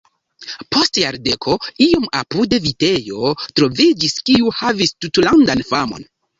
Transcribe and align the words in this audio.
Post 0.75 0.99
jardeko 1.01 1.53
iom 1.89 2.07
apude 2.21 2.61
vitejo 2.65 3.35
troviĝis, 3.61 4.19
kiu 4.31 4.57
havis 4.65 4.99
tutlandan 5.03 5.67
famon. 5.73 6.13